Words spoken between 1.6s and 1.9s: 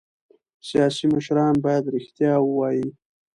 باید